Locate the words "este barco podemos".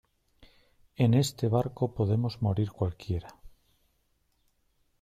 1.13-2.41